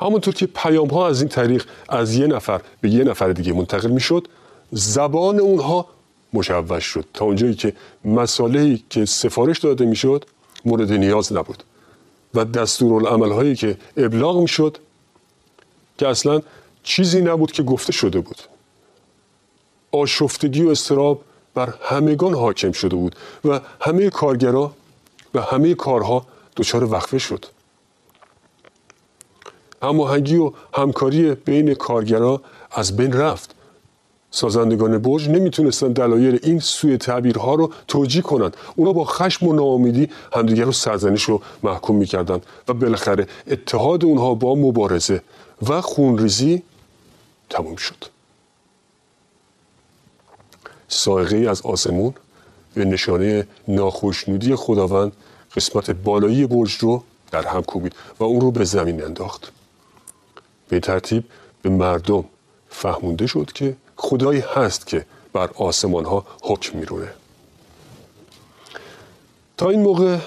همونطور 0.00 0.34
که 0.34 0.46
پیام 0.46 0.88
ها 0.88 1.08
از 1.08 1.20
این 1.20 1.28
طریق 1.28 1.64
از 1.88 2.14
یه 2.14 2.26
نفر 2.26 2.60
به 2.80 2.90
یه 2.90 3.04
نفر 3.04 3.32
دیگه 3.32 3.52
منتقل 3.52 3.90
می‌شد 3.90 4.28
زبان 4.72 5.40
اونها 5.40 5.86
مشوش 6.32 6.84
شد 6.84 7.04
تا 7.14 7.24
اونجایی 7.24 7.54
که 7.54 7.72
مسائلی 8.04 8.84
که 8.90 9.04
سفارش 9.04 9.58
داده 9.58 9.84
می‌شد 9.84 10.24
مورد 10.64 10.92
نیاز 10.92 11.32
نبود 11.32 11.62
و 12.34 12.44
دستورالعمل 12.44 13.32
هایی 13.32 13.56
که 13.56 13.76
ابلاغ 13.96 14.40
می‌شد 14.40 14.78
که 15.98 16.08
اصلا 16.08 16.40
چیزی 16.82 17.20
نبود 17.20 17.52
که 17.52 17.62
گفته 17.62 17.92
شده 17.92 18.20
بود. 18.20 18.36
آشفتگی 19.92 20.62
و 20.62 20.68
استراب 20.68 21.22
بر 21.54 21.74
همگان 21.82 22.34
حاکم 22.34 22.72
شده 22.72 22.96
بود 22.96 23.16
و 23.44 23.60
همه 23.80 24.10
کارگرا 24.10 24.72
و 25.34 25.40
همه 25.40 25.74
کارها 25.74 26.26
دچار 26.56 26.84
وقفه 26.84 27.18
شد. 27.18 27.44
هماهنگی 29.82 30.36
و 30.36 30.52
همکاری 30.74 31.34
بین 31.34 31.74
کارگرا 31.74 32.42
از 32.70 32.96
بین 32.96 33.12
رفت. 33.12 33.54
سازندگان 34.30 34.98
برج 34.98 35.28
نمی‌تونستن 35.28 35.92
دلایل 35.92 36.38
این 36.42 36.58
سوی 36.60 36.96
تعبیرها 36.96 37.54
رو 37.54 37.72
توجیه 37.88 38.22
کنند 38.22 38.56
اونا 38.76 38.92
با 38.92 39.04
خشم 39.04 39.46
و 39.48 39.52
ناامیدی 39.52 40.08
همدیگر 40.32 40.64
رو 40.64 40.72
سرزنش 40.72 41.22
رو 41.22 41.42
محکوم 41.62 41.96
می‌کردند 41.96 42.46
و 42.68 42.72
بالاخره 42.72 43.26
اتحاد 43.46 44.04
اونها 44.04 44.34
با 44.34 44.54
مبارزه 44.54 45.22
و 45.68 45.80
خونریزی 45.80 46.62
تموم 47.50 47.76
شد. 47.76 48.04
سائقه 50.88 51.36
از 51.36 51.62
آسمون 51.62 52.14
به 52.74 52.84
نشانه 52.84 53.46
ناخوشنودی 53.68 54.54
خداوند 54.54 55.12
قسمت 55.56 55.90
بالایی 55.90 56.46
برج 56.46 56.72
رو 56.72 57.02
در 57.30 57.46
هم 57.46 57.62
کوبید 57.62 57.92
و 58.18 58.24
اون 58.24 58.40
رو 58.40 58.50
به 58.50 58.64
زمین 58.64 59.04
انداخت. 59.04 59.52
به 60.68 60.80
ترتیب 60.80 61.24
به 61.62 61.70
مردم 61.70 62.24
فهمونده 62.70 63.26
شد 63.26 63.52
که 63.54 63.76
خدایی 63.98 64.40
هست 64.40 64.86
که 64.86 65.06
بر 65.32 65.50
آسمان 65.56 66.04
ها 66.04 66.26
حکم 66.42 66.78
میرونه 66.78 67.08
تا 69.56 69.70
این 69.70 69.80
موقع 69.80 70.18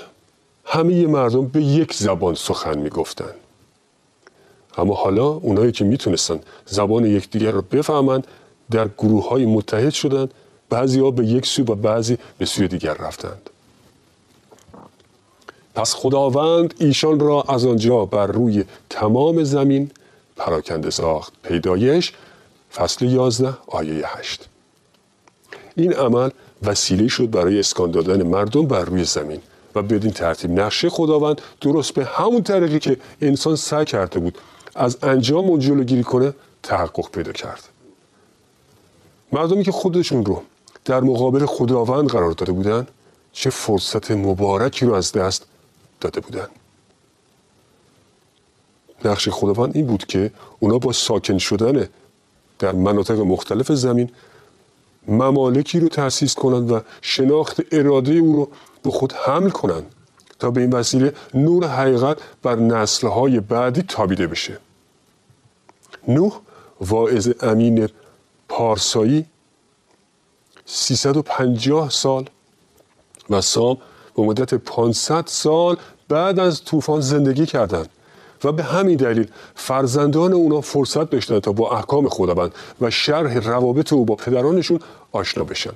همه 0.65 1.07
مردم 1.07 1.47
به 1.47 1.61
یک 1.61 1.93
زبان 1.93 2.35
سخن 2.35 2.77
می‌گفتند 2.77 3.35
اما 4.77 4.93
حالا 4.93 5.27
اونایی 5.27 5.71
که 5.71 5.85
می‌تونستن 5.85 6.39
زبان 6.65 7.05
یکدیگر 7.05 7.51
رو 7.51 7.61
بفهمند 7.61 8.27
در 8.71 8.87
گروه 8.97 9.29
های 9.29 9.45
متحد 9.45 9.89
شدند 9.89 10.33
بعضی 10.69 10.99
ها 10.99 11.11
به 11.11 11.25
یک 11.25 11.45
سو 11.45 11.61
و 11.63 11.75
بعضی 11.75 12.17
به 12.37 12.45
سوی 12.45 12.67
دیگر 12.67 12.93
رفتند. 12.93 13.49
پس 15.75 15.93
خداوند 15.95 16.73
ایشان 16.79 17.19
را 17.19 17.41
از 17.49 17.65
آنجا 17.65 18.05
بر 18.05 18.27
روی 18.27 18.63
تمام 18.89 19.43
زمین 19.43 19.91
پراکنده 20.35 20.89
ساخت. 20.89 21.33
پیدایش 21.43 22.13
فصل 22.73 23.05
11 23.05 23.53
آیه 23.67 24.17
8 24.17 24.49
این 25.75 25.93
عمل 25.93 26.29
وسیله 26.63 27.07
شد 27.07 27.31
برای 27.31 27.59
اسکان 27.59 27.91
دادن 27.91 28.23
مردم 28.23 28.65
بر 28.65 28.85
روی 28.85 29.03
زمین 29.03 29.41
و 29.75 29.81
بدین 29.81 30.11
ترتیب 30.11 30.59
نقشه 30.59 30.89
خداوند 30.89 31.41
درست 31.61 31.93
به 31.93 32.05
همون 32.05 32.43
طریقی 32.43 32.79
که 32.79 32.97
انسان 33.21 33.55
سعی 33.55 33.85
کرده 33.85 34.19
بود 34.19 34.37
از 34.75 34.97
انجام 35.03 35.45
اون 35.45 35.59
جلوگیری 35.59 36.03
کنه 36.03 36.33
تحقق 36.63 37.11
پیدا 37.11 37.31
کرد. 37.31 37.63
مردمی 39.31 39.63
که 39.63 39.71
خودشون 39.71 40.25
رو 40.25 40.43
در 40.85 41.01
مقابل 41.01 41.45
خداوند 41.45 42.09
قرار 42.09 42.31
داده 42.31 42.51
بودند 42.51 42.87
چه 43.33 43.49
فرصت 43.49 44.11
مبارکی 44.11 44.85
رو 44.85 44.93
از 44.93 45.11
دست 45.11 45.45
داده 46.01 46.21
بودند 46.21 46.49
نقش 49.05 49.29
خداوند 49.29 49.75
این 49.75 49.85
بود 49.85 50.05
که 50.05 50.31
اونا 50.59 50.77
با 50.77 50.91
ساکن 50.91 51.37
شدن 51.37 51.89
در 52.61 52.71
مناطق 52.71 53.19
مختلف 53.19 53.71
زمین 53.71 54.09
ممالکی 55.07 55.79
رو 55.79 55.87
تأسیس 55.87 56.35
کنند 56.35 56.71
و 56.71 56.79
شناخت 57.01 57.61
اراده 57.71 58.13
او 58.13 58.35
رو 58.35 58.49
به 58.83 58.91
خود 58.91 59.13
حمل 59.13 59.49
کنند 59.49 59.95
تا 60.39 60.51
به 60.51 60.61
این 60.61 60.69
وسیله 60.73 61.13
نور 61.33 61.67
حقیقت 61.67 62.17
بر 62.43 62.55
نسلهای 62.55 63.39
بعدی 63.39 63.81
تابیده 63.81 64.27
بشه. 64.27 64.57
نوح 66.07 66.39
واعظ 66.81 67.29
امین 67.41 67.89
پارسایی 68.49 69.25
350 70.65 71.89
سال 71.89 72.29
و 73.29 73.41
سام 73.41 73.77
به 74.15 74.23
مدت 74.23 74.53
500 74.53 75.23
سال 75.27 75.77
بعد 76.09 76.39
از 76.39 76.63
طوفان 76.63 77.01
زندگی 77.01 77.45
کردند. 77.45 77.89
و 78.43 78.51
به 78.51 78.63
همین 78.63 78.97
دلیل 78.97 79.27
فرزندان 79.55 80.33
اونا 80.33 80.61
فرصت 80.61 81.09
داشتن 81.09 81.39
تا 81.39 81.51
با 81.51 81.71
احکام 81.71 82.09
خداوند 82.09 82.51
و 82.81 82.89
شرح 82.89 83.37
روابط 83.37 83.93
او 83.93 84.05
با 84.05 84.15
پدرانشون 84.15 84.79
آشنا 85.11 85.43
بشن. 85.43 85.73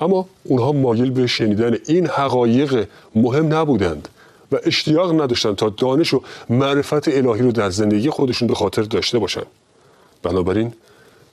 اما 0.00 0.28
اونها 0.44 0.72
مایل 0.72 1.10
به 1.10 1.26
شنیدن 1.26 1.76
این 1.86 2.06
حقایق 2.06 2.88
مهم 3.14 3.54
نبودند 3.54 4.08
و 4.52 4.58
اشتیاق 4.64 5.20
نداشتند 5.20 5.56
تا 5.56 5.68
دانش 5.68 6.14
و 6.14 6.22
معرفت 6.50 7.08
الهی 7.08 7.42
رو 7.42 7.52
در 7.52 7.70
زندگی 7.70 8.10
خودشون 8.10 8.48
به 8.48 8.54
خاطر 8.54 8.82
داشته 8.82 9.18
باشند 9.18 9.46
بنابراین 10.22 10.72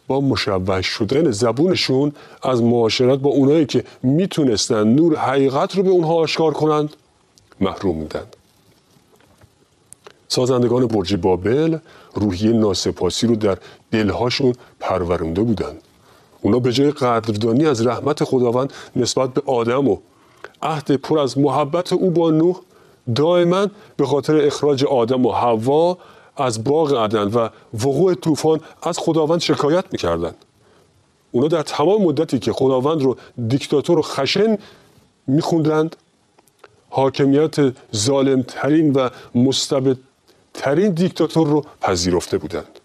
با 0.07 0.21
مشوش 0.21 0.85
شدن 0.85 1.31
زبونشون 1.31 2.11
از 2.43 2.61
معاشرت 2.61 3.19
با 3.19 3.29
اونایی 3.29 3.65
که 3.65 3.83
می‌تونستن 4.03 4.87
نور 4.87 5.15
حقیقت 5.15 5.75
رو 5.75 5.83
به 5.83 5.89
اونها 5.89 6.13
آشکار 6.13 6.53
کنند 6.53 6.89
محروم 7.59 7.95
میدند 7.95 8.35
سازندگان 10.29 10.87
برج 10.87 11.15
بابل 11.15 11.77
روحیه 12.13 12.51
ناسپاسی 12.51 13.27
رو 13.27 13.35
در 13.35 13.57
دلهاشون 13.91 14.53
پرورنده 14.79 15.41
بودند 15.41 15.81
اونا 16.41 16.59
به 16.59 16.73
جای 16.73 16.91
قدردانی 16.91 17.65
از 17.65 17.87
رحمت 17.87 18.23
خداوند 18.23 18.73
نسبت 18.95 19.33
به 19.33 19.41
آدم 19.45 19.87
و 19.87 19.97
عهد 20.61 20.95
پر 20.95 21.19
از 21.19 21.37
محبت 21.37 21.93
او 21.93 22.11
با 22.11 22.31
نوح 22.31 22.59
دائما 23.15 23.67
به 23.97 24.05
خاطر 24.05 24.37
اخراج 24.37 24.83
آدم 24.83 25.25
و 25.25 25.31
حوا 25.31 25.97
از 26.37 26.63
باغ 26.63 26.93
عدن 26.93 27.27
و 27.27 27.49
وقوع 27.73 28.13
طوفان 28.13 28.59
از 28.83 28.97
خداوند 28.99 29.39
شکایت 29.39 29.85
می‌کردند 29.91 30.35
اونا 31.31 31.47
در 31.47 31.61
تمام 31.61 32.01
مدتی 32.01 32.39
که 32.39 32.53
خداوند 32.53 33.01
رو 33.01 33.17
دیکتاتور 33.47 33.99
و 33.99 34.01
خشن 34.01 34.57
میخوندند 35.27 35.95
حاکمیت 36.89 37.55
ظالمترین 37.95 38.93
و 38.93 39.09
مستبدترین 40.59 40.91
دیکتاتور 40.91 41.47
رو 41.47 41.65
پذیرفته 41.81 42.37
بودند. 42.37 42.79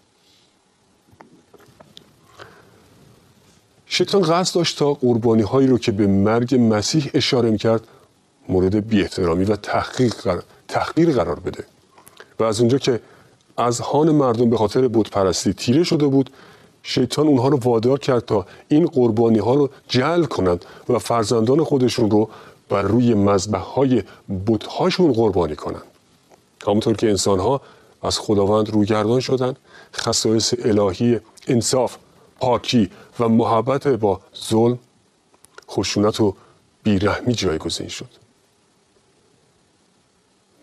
شیطان 3.85 4.21
قصد 4.21 4.55
داشت 4.55 4.79
تا 4.79 4.93
قربانی 4.93 5.41
هایی 5.41 5.67
رو 5.67 5.77
که 5.77 5.91
به 5.91 6.07
مرگ 6.07 6.55
مسیح 6.59 7.11
اشاره 7.13 7.51
می‌کرد 7.51 7.81
مورد 8.49 8.87
بی 8.87 9.01
احترامی 9.01 9.45
و 9.45 9.55
تحقیر 10.67 11.13
قرار 11.13 11.39
بده. 11.39 11.63
و 12.39 12.43
از 12.43 12.59
اونجا 12.59 12.77
که 12.77 12.99
از 13.57 13.79
هان 13.79 14.11
مردم 14.11 14.49
به 14.49 14.57
خاطر 14.57 14.87
پرستی 14.87 15.53
تیره 15.53 15.83
شده 15.83 16.07
بود 16.07 16.29
شیطان 16.83 17.27
اونها 17.27 17.47
رو 17.47 17.57
وادار 17.57 17.99
کرد 17.99 18.25
تا 18.25 18.45
این 18.67 18.85
قربانی 18.85 19.39
ها 19.39 19.53
رو 19.53 19.69
جل 19.87 20.23
کنند 20.23 20.65
و 20.89 20.99
فرزندان 20.99 21.63
خودشون 21.63 22.11
رو 22.11 22.29
بر 22.69 22.81
روی 22.81 23.13
مذبح 23.13 23.59
های 23.59 24.03
بتهاشون 24.47 25.13
قربانی 25.13 25.55
کنند. 25.55 25.94
همونطور 26.67 26.95
که 26.95 27.09
انسان 27.09 27.39
ها 27.39 27.61
از 28.03 28.19
خداوند 28.19 28.69
روگردان 28.69 29.19
شدند 29.19 29.57
خصایص 29.93 30.53
الهی 30.59 31.19
انصاف 31.47 31.97
پاکی 32.39 32.89
و 33.19 33.29
محبت 33.29 33.87
با 33.87 34.21
ظلم 34.49 34.79
خشونت 35.69 36.21
و 36.21 36.35
بیرحمی 36.83 37.33
جایگزین 37.33 37.87
شد. 37.87 38.09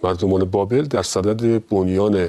مردمان 0.03 0.45
بابل 0.45 0.83
در 0.83 1.03
صدد 1.03 1.63
بنیان 1.69 2.29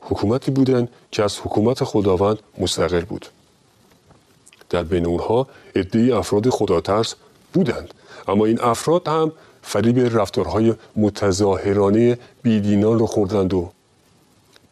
حکومتی 0.00 0.50
بودند 0.50 0.88
که 1.10 1.22
از 1.22 1.38
حکومت 1.38 1.84
خداوند 1.84 2.38
مستقل 2.58 3.04
بود. 3.04 3.26
در 4.70 4.82
بین 4.82 5.06
اونها 5.06 5.46
عدهای 5.76 6.12
افراد 6.12 6.50
خداترس 6.50 7.14
بودند. 7.52 7.94
اما 8.28 8.46
این 8.46 8.60
افراد 8.60 9.08
هم 9.08 9.32
فریب 9.66 10.18
رفتارهای 10.18 10.74
متظاهرانه 10.96 12.18
بیدینان 12.42 12.98
رو 12.98 13.06
خوردند 13.06 13.54
و 13.54 13.70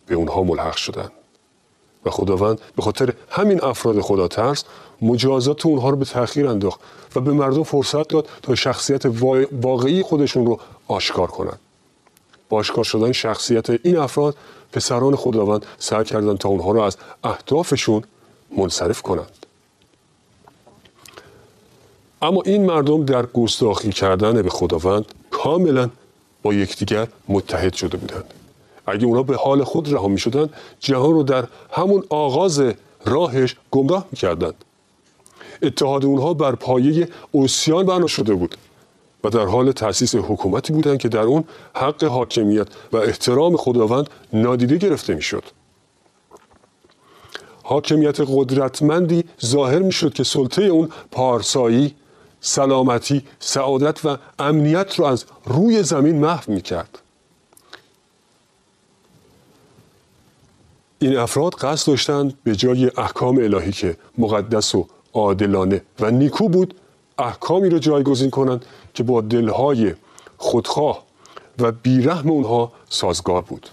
به 0.06 0.14
اونها 0.14 0.42
ملحق 0.42 0.76
شدند. 0.76 1.10
و 2.04 2.10
خداوند 2.10 2.60
به 2.76 2.82
خاطر 2.82 3.12
همین 3.30 3.64
افراد 3.64 4.00
خدا 4.00 4.28
ترس 4.28 4.64
مجازات 5.02 5.66
اونها 5.66 5.90
رو 5.90 5.96
به 5.96 6.04
تأخیر 6.04 6.46
انداخت 6.46 6.80
و 7.16 7.20
به 7.20 7.32
مردم 7.32 7.62
فرصت 7.62 8.08
داد 8.08 8.28
تا 8.42 8.54
شخصیت 8.54 9.02
واقعی 9.52 10.02
خودشون 10.02 10.46
رو 10.46 10.60
آشکار 10.88 11.26
کنند. 11.26 11.58
با 12.48 12.58
آشکار 12.58 12.84
شدن 12.84 13.12
شخصیت 13.12 13.70
این 13.70 13.96
افراد 13.96 14.36
پسران 14.72 15.16
خداوند 15.16 15.66
سعی 15.78 16.04
کردند 16.04 16.38
تا 16.38 16.48
اونها 16.48 16.70
رو 16.70 16.80
از 16.80 16.96
اهدافشون 17.24 18.02
منصرف 18.56 19.02
کنند. 19.02 19.43
اما 22.24 22.42
این 22.44 22.66
مردم 22.66 23.04
در 23.04 23.26
گستاخی 23.26 23.92
کردن 23.92 24.42
به 24.42 24.50
خداوند 24.50 25.04
کاملا 25.30 25.90
با 26.42 26.54
یکدیگر 26.54 27.08
متحد 27.28 27.74
شده 27.74 27.96
بودند 27.96 28.24
اگه 28.86 29.06
اونا 29.06 29.22
به 29.22 29.36
حال 29.36 29.64
خود 29.64 29.92
رها 29.92 30.08
می 30.08 30.20
جهان 30.80 31.12
رو 31.12 31.22
در 31.22 31.44
همون 31.70 32.04
آغاز 32.08 32.62
راهش 33.04 33.56
گمراه 33.70 34.06
می 34.10 34.18
کردن. 34.18 34.52
اتحاد 35.62 36.04
اونها 36.04 36.34
بر 36.34 36.54
پایه 36.54 37.08
اوسیان 37.30 37.86
بنا 37.86 38.06
شده 38.06 38.34
بود 38.34 38.56
و 39.24 39.28
در 39.28 39.46
حال 39.46 39.72
تأسیس 39.72 40.14
حکومتی 40.14 40.72
بودند 40.72 40.98
که 40.98 41.08
در 41.08 41.22
اون 41.22 41.44
حق 41.74 42.04
حاکمیت 42.04 42.66
و 42.92 42.96
احترام 42.96 43.56
خداوند 43.56 44.10
نادیده 44.32 44.76
گرفته 44.76 45.14
می‌شد. 45.14 45.44
حاکمیت 47.62 48.20
قدرتمندی 48.20 49.24
ظاهر 49.44 49.78
می 49.78 49.92
شد 49.92 50.14
که 50.14 50.24
سلطه 50.24 50.62
اون 50.62 50.88
پارسایی، 51.10 51.94
سلامتی، 52.44 53.24
سعادت 53.40 54.04
و 54.04 54.16
امنیت 54.38 54.98
رو 54.98 55.04
از 55.04 55.24
روی 55.44 55.82
زمین 55.82 56.20
محو 56.20 56.52
می 56.52 56.62
کرد. 56.62 56.98
این 60.98 61.16
افراد 61.16 61.54
قصد 61.54 61.86
داشتند 61.86 62.38
به 62.44 62.56
جای 62.56 62.90
احکام 62.96 63.38
الهی 63.38 63.72
که 63.72 63.96
مقدس 64.18 64.74
و 64.74 64.86
عادلانه 65.12 65.82
و 66.00 66.10
نیکو 66.10 66.48
بود 66.48 66.74
احکامی 67.18 67.70
را 67.70 67.78
جایگزین 67.78 68.30
کنند 68.30 68.64
که 68.94 69.02
با 69.02 69.20
دلهای 69.20 69.94
خودخواه 70.38 71.04
و 71.58 71.72
بیرحم 71.72 72.30
اونها 72.30 72.72
سازگار 72.88 73.42
بود 73.42 73.68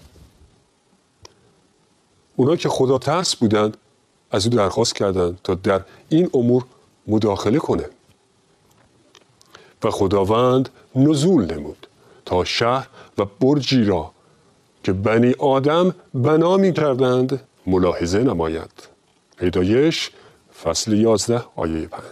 اونا 2.36 2.56
که 2.56 2.68
خدا 2.68 2.98
ترس 2.98 3.36
بودند 3.36 3.76
از 4.30 4.46
او 4.46 4.52
درخواست 4.52 4.94
کردند 4.94 5.38
تا 5.44 5.54
در 5.54 5.80
این 6.08 6.30
امور 6.34 6.64
مداخله 7.06 7.58
کنه 7.58 7.84
و 9.84 9.90
خداوند 9.90 10.68
نزول 10.96 11.54
نمود 11.54 11.86
تا 12.24 12.44
شهر 12.44 12.88
و 13.18 13.24
برجی 13.24 13.84
را 13.84 14.10
که 14.84 14.92
بنی 14.92 15.32
آدم 15.38 15.94
بنا 16.14 16.56
می 16.56 16.72
کردند 16.72 17.42
ملاحظه 17.66 18.18
نماید. 18.18 18.70
پیدایش 19.36 20.10
فصل 20.64 20.92
11 20.92 21.44
آیه 21.56 21.86
5 21.86 22.02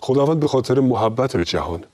خداوند 0.00 0.40
به 0.40 0.48
خاطر 0.48 0.80
محبت 0.80 1.36
به 1.36 1.44
جهان 1.44 1.84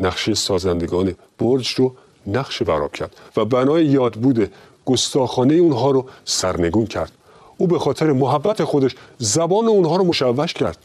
نقشه 0.00 0.34
سازندگان 0.34 1.14
برج 1.38 1.68
رو 1.68 1.94
نقش 2.26 2.62
براب 2.62 2.92
کرد 2.92 3.16
و 3.36 3.44
بنای 3.44 3.86
یاد 3.86 4.12
بوده 4.12 4.50
گستاخانه 4.84 5.54
اونها 5.54 5.90
رو 5.90 6.06
سرنگون 6.24 6.86
کرد. 6.86 7.12
او 7.58 7.66
به 7.66 7.78
خاطر 7.78 8.12
محبت 8.12 8.64
خودش 8.64 8.96
زبان 9.18 9.66
اونها 9.66 9.96
رو 9.96 10.04
مشوش 10.04 10.54
کرد 10.54 10.78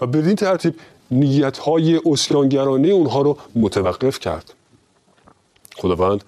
و 0.00 0.06
بدین 0.06 0.34
ترتیب 0.36 0.74
نیتهای 1.10 2.00
اسیانگرانه 2.06 2.88
اونها 2.88 3.22
رو 3.22 3.38
متوقف 3.54 4.18
کرد. 4.18 4.52
خداوند 5.76 6.24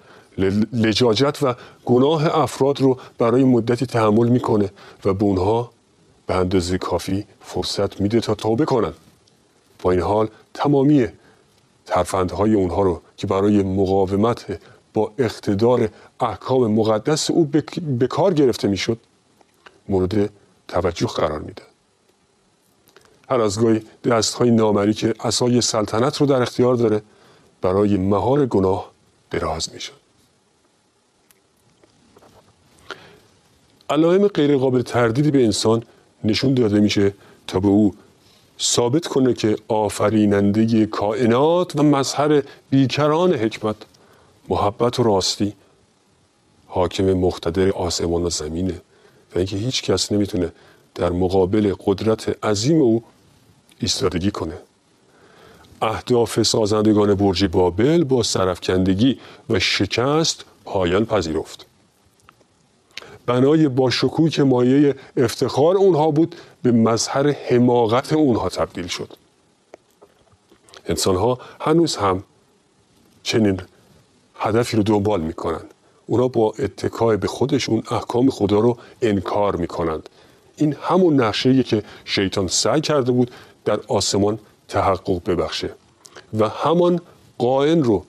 لجاجت 0.73 1.37
و 1.41 1.55
گناه 1.85 2.37
افراد 2.37 2.81
رو 2.81 2.97
برای 3.17 3.43
مدتی 3.43 3.85
تحمل 3.85 4.27
می‌کنه 4.27 4.71
و 5.05 5.13
به 5.13 5.23
اونها 5.23 5.71
به 6.27 6.35
اندازه 6.35 6.77
کافی 6.77 7.25
فرصت 7.41 8.01
میده 8.01 8.19
تا 8.19 8.35
توبه 8.35 8.65
کنن. 8.65 8.93
با 9.81 9.91
این 9.91 10.01
حال 10.01 10.27
تمامی 10.53 11.07
ترفندهای 11.85 12.53
اونها 12.53 12.81
رو 12.81 13.01
که 13.17 13.27
برای 13.27 13.63
مقاومت 13.63 14.59
با 14.93 15.11
اقتدار 15.17 15.89
احکام 16.19 16.71
مقدس 16.71 17.31
او 17.31 17.45
به 17.99 18.07
کار 18.07 18.33
گرفته 18.33 18.67
می‌شد 18.67 18.97
مورد 19.89 20.29
توجه 20.67 21.07
قرار 21.07 21.39
میده 21.39 21.68
هر 23.29 23.41
از 23.41 23.61
گاهی 23.61 23.81
دست 24.03 24.33
های 24.33 24.51
نامری 24.51 24.93
که 24.93 25.13
اسای 25.19 25.61
سلطنت 25.61 26.17
رو 26.17 26.25
در 26.25 26.41
اختیار 26.41 26.75
داره 26.75 27.01
برای 27.61 27.97
مهار 27.97 28.45
گناه 28.45 28.91
دراز 29.31 29.73
می‌شد 29.73 29.93
علائم 33.89 34.27
غیر 34.27 34.57
قابل 34.57 34.81
تردیدی 34.81 35.31
به 35.31 35.43
انسان 35.43 35.83
نشون 36.23 36.53
داده 36.53 36.79
میشه 36.79 37.13
تا 37.47 37.59
به 37.59 37.67
او 37.67 37.95
ثابت 38.61 39.07
کنه 39.07 39.33
که 39.33 39.57
آفریننده 39.67 40.85
کائنات 40.85 41.75
و 41.75 41.83
مظهر 41.83 42.43
بیکران 42.69 43.33
حکمت 43.33 43.75
محبت 44.49 44.99
و 44.99 45.03
راستی 45.03 45.53
حاکم 46.67 47.13
مقتدر 47.13 47.69
آسمان 47.69 48.23
و 48.23 48.29
زمینه 48.29 48.81
و 49.35 49.37
اینکه 49.37 49.57
هیچ 49.57 49.83
کس 49.83 50.11
نمی‌تونه 50.11 50.51
در 50.95 51.09
مقابل 51.09 51.73
قدرت 51.85 52.45
عظیم 52.45 52.81
او 52.81 53.03
ایستادگی 53.79 54.31
کنه. 54.31 54.57
اهداف 55.81 56.43
سازندگان 56.43 57.15
برج 57.15 57.45
بابل 57.45 58.03
با 58.03 58.23
سرفکندگی 58.23 59.19
و 59.49 59.59
شکست 59.59 60.45
پایان 60.65 61.05
پذیرفت. 61.05 61.65
بنای 63.25 63.67
با 63.67 63.89
شکوه 63.89 64.29
که 64.29 64.43
مایه 64.43 64.95
افتخار 65.17 65.77
اونها 65.77 66.11
بود 66.11 66.35
به 66.63 66.71
مظهر 66.71 67.29
حماقت 67.31 68.13
اونها 68.13 68.49
تبدیل 68.49 68.87
شد. 68.87 69.13
انسان 70.85 71.15
ها 71.15 71.39
هنوز 71.59 71.95
هم 71.95 72.23
چنین 73.23 73.61
هدفی 74.35 74.77
رو 74.77 74.83
دنبال 74.83 75.21
می‌کنند. 75.21 75.73
اونا 76.05 76.27
با 76.27 76.53
اتکای 76.59 77.17
به 77.17 77.27
خودشون 77.27 77.83
احکام 77.91 78.29
خدا 78.29 78.59
رو 78.59 78.77
انکار 79.01 79.55
می‌کنند. 79.55 80.09
این 80.55 80.75
همون 80.81 81.21
نقشه 81.21 81.63
که 81.63 81.83
شیطان 82.05 82.47
سعی 82.47 82.81
کرده 82.81 83.11
بود 83.11 83.31
در 83.69 83.79
آسمان 83.87 84.39
تحقق 84.67 85.29
ببخشه 85.29 85.69
و 86.39 86.49
همان 86.49 87.01
قائن 87.37 87.83
رو 87.83 88.05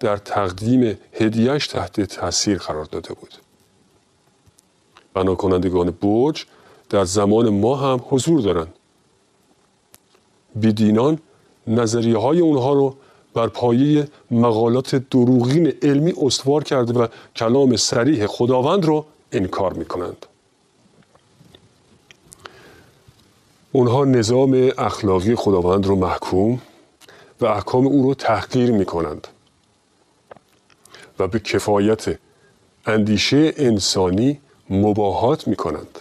در 0.00 0.16
تقدیم 0.16 0.98
هدیهش 1.12 1.66
تحت 1.66 2.00
تاثیر 2.00 2.58
قرار 2.58 2.84
داده 2.84 3.14
بود 3.14 3.34
بنا 5.14 5.34
کنندگان 5.34 5.90
برج 5.90 6.44
در 6.90 7.04
زمان 7.04 7.48
ما 7.48 7.76
هم 7.76 8.00
حضور 8.08 8.40
دارند 8.40 8.74
بیدینان 10.54 11.18
نظریه 11.66 12.18
های 12.18 12.40
اونها 12.40 12.72
رو 12.72 12.96
بر 13.34 13.46
پایه 13.46 14.08
مقالات 14.30 14.94
دروغین 14.94 15.72
علمی 15.82 16.14
استوار 16.22 16.64
کرده 16.64 16.92
و 16.92 17.06
کلام 17.36 17.76
سریح 17.76 18.26
خداوند 18.26 18.84
رو 18.84 19.06
انکار 19.32 19.72
می 19.72 19.84
کنند. 19.84 20.26
اونها 23.72 24.04
نظام 24.04 24.70
اخلاقی 24.78 25.34
خداوند 25.34 25.86
رو 25.86 25.96
محکوم 25.96 26.60
و 27.40 27.46
احکام 27.46 27.86
او 27.86 28.02
رو 28.02 28.14
تحقیر 28.14 28.70
می 28.70 28.84
کنند 28.84 29.28
و 31.18 31.28
به 31.28 31.38
کفایت 31.38 32.18
اندیشه 32.86 33.54
انسانی 33.56 34.40
مباهات 34.70 35.48
می 35.48 35.56
کنند. 35.56 35.98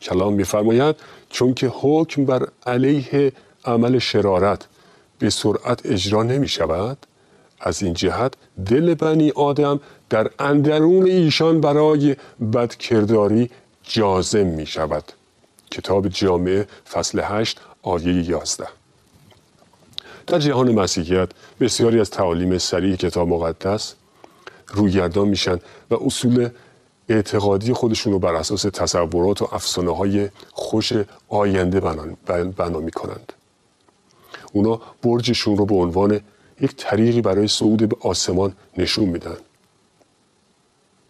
کلام 0.00 0.32
میفرماید 0.32 0.96
چون 1.30 1.54
که 1.54 1.72
حکم 1.74 2.24
بر 2.24 2.48
علیه 2.66 3.32
عمل 3.64 3.98
شرارت 3.98 4.66
به 5.18 5.30
سرعت 5.30 5.86
اجرا 5.86 6.22
نمی 6.22 6.48
شود 6.48 6.98
از 7.60 7.82
این 7.82 7.94
جهت 7.94 8.34
دل 8.66 8.94
بنی 8.94 9.30
آدم 9.30 9.80
در 10.10 10.30
اندرون 10.38 11.06
ایشان 11.06 11.60
برای 11.60 12.16
بدکرداری 12.52 13.50
جازم 13.82 14.46
می 14.46 14.66
شود 14.66 15.12
کتاب 15.70 16.08
جامعه 16.08 16.66
فصل 16.92 17.20
8 17.20 17.60
آیه 17.82 18.30
11 18.30 18.66
در 20.26 20.38
جهان 20.38 20.72
مسیحیت 20.72 21.28
بسیاری 21.60 22.00
از 22.00 22.10
تعالیم 22.10 22.58
سریع 22.58 22.96
کتاب 22.96 23.28
مقدس 23.28 23.94
رویگردان 24.68 25.28
میشن 25.28 25.58
و 25.90 25.94
اصول 25.94 26.48
اعتقادی 27.08 27.72
خودشون 27.72 28.12
رو 28.12 28.18
بر 28.18 28.34
اساس 28.34 28.62
تصورات 28.62 29.42
و 29.42 29.48
افسانه 29.52 29.96
های 29.96 30.28
خوش 30.52 30.92
آینده 31.28 31.80
بنا 32.56 32.80
می 32.80 32.90
کنند. 32.90 33.32
اونا 34.52 34.80
برجشون 35.02 35.56
رو 35.56 35.66
به 35.66 35.74
عنوان 35.74 36.20
یک 36.60 36.76
طریقی 36.76 37.20
برای 37.20 37.48
صعود 37.48 37.88
به 37.88 37.96
آسمان 38.00 38.52
نشون 38.78 39.04
میدن. 39.04 39.36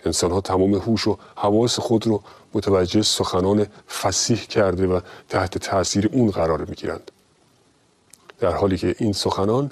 انسان 0.05 0.31
ها 0.31 0.41
تمام 0.41 0.75
هوش 0.75 1.07
و 1.07 1.19
حواس 1.37 1.79
خود 1.79 2.07
رو 2.07 2.23
متوجه 2.55 3.03
سخنان 3.03 3.67
فسیح 3.89 4.39
کرده 4.39 4.87
و 4.87 5.01
تحت 5.29 5.59
تاثیر 5.59 6.11
اون 6.13 6.31
قرار 6.31 6.65
می‌گیرند. 6.65 7.11
در 8.41 8.53
حالی 8.53 8.77
که 8.77 8.95
این 8.99 9.13
سخنان 9.13 9.71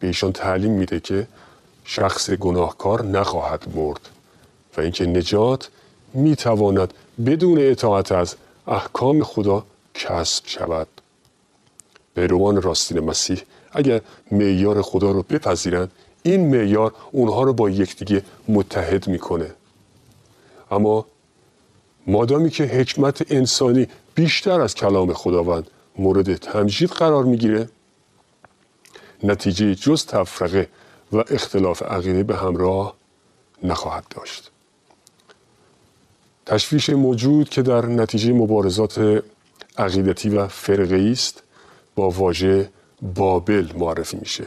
به 0.00 0.06
ایشان 0.06 0.32
تعلیم 0.32 0.72
میده 0.72 1.00
که 1.00 1.26
شخص 1.84 2.30
گناهکار 2.30 3.04
نخواهد 3.04 3.76
مرد 3.76 4.08
و 4.76 4.80
اینکه 4.80 5.06
نجات 5.06 5.68
می‌تواند 6.14 6.94
بدون 7.26 7.58
اطاعت 7.60 8.12
از 8.12 8.36
احکام 8.66 9.24
خدا 9.24 9.64
کسب 9.94 10.46
شود 10.46 10.88
پیروان 12.14 12.62
راستین 12.62 13.00
مسیح 13.00 13.42
اگر 13.72 14.00
معیار 14.30 14.82
خدا 14.82 15.10
رو 15.10 15.22
بپذیرند 15.22 15.90
این 16.22 16.46
معیار 16.46 16.94
اونها 17.12 17.42
رو 17.42 17.52
با 17.52 17.70
یکدیگه 17.70 18.22
متحد 18.48 19.08
می‌کنه 19.08 19.50
اما 20.70 21.06
مادامی 22.08 22.50
که 22.50 22.64
حکمت 22.64 23.32
انسانی 23.32 23.88
بیشتر 24.14 24.60
از 24.60 24.74
کلام 24.74 25.12
خداوند 25.12 25.70
مورد 25.98 26.36
تمجید 26.36 26.90
قرار 26.90 27.24
می‌گیره 27.24 27.68
نتیجه 29.22 29.74
جز 29.74 30.06
تفرقه 30.06 30.68
و 31.12 31.16
اختلاف 31.16 31.82
عقیده 31.82 32.22
به 32.22 32.36
همراه 32.36 32.94
نخواهد 33.62 34.04
داشت. 34.10 34.50
تشویش 36.46 36.90
موجود 36.90 37.48
که 37.48 37.62
در 37.62 37.86
نتیجه 37.86 38.32
مبارزات 38.32 39.22
عقیدتی 39.78 40.28
و 40.28 40.48
فرقه 40.48 41.08
است 41.12 41.42
با 41.94 42.10
واژه 42.10 42.70
بابل 43.14 43.68
معرفی 43.76 44.16
میشه. 44.16 44.46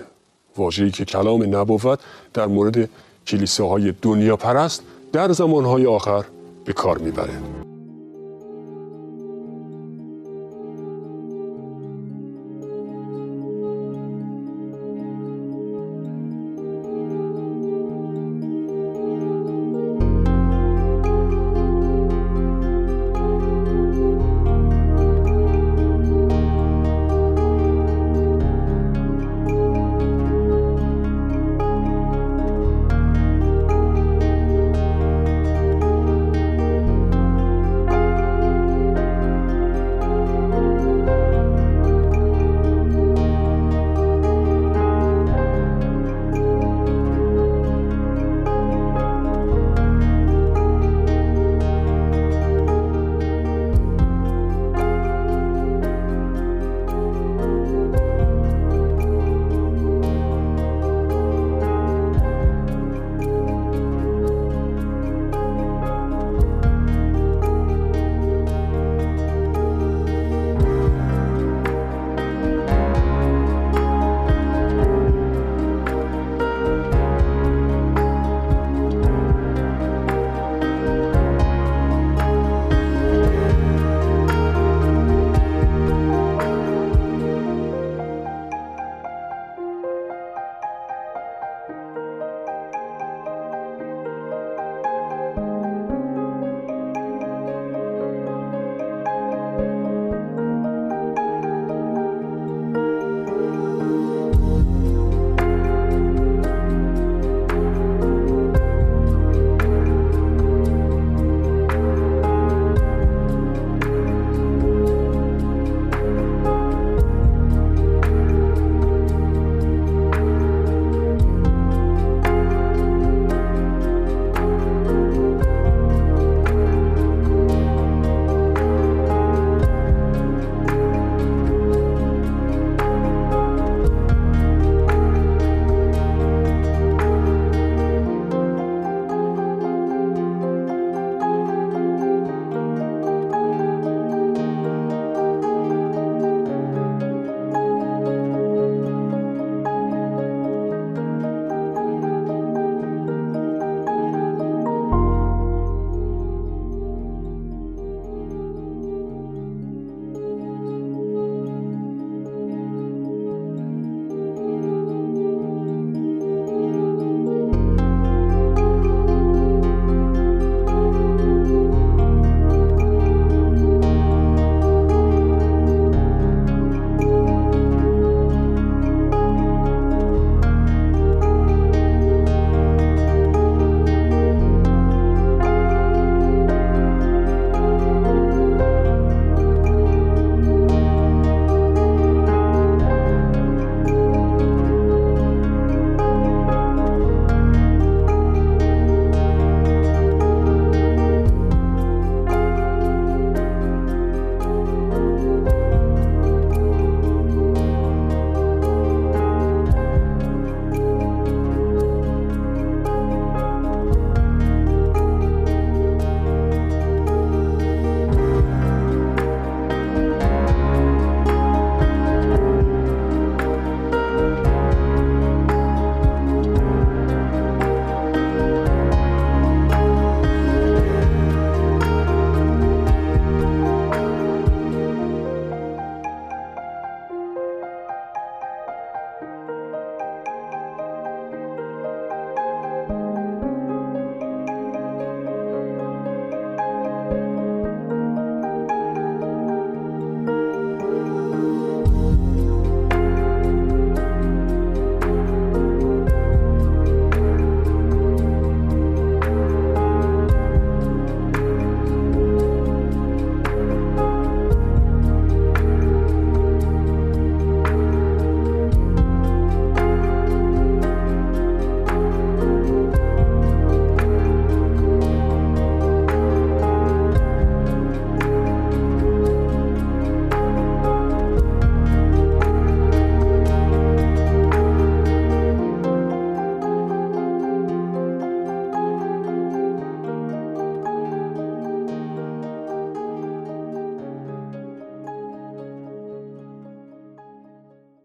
واژه‌ای 0.58 0.92
که 0.92 1.06
کلام 1.06 1.56
نبوت 1.56 2.00
در 2.34 2.46
مورد 2.46 2.90
کلیساهای 3.28 3.94
دنیا 4.02 4.38
پرست 4.38 4.84
در 5.14 5.32
زمانهای 5.32 5.86
آخر 5.86 6.26
به 6.66 6.74
کار 6.74 6.98
می‌بره. 6.98 7.71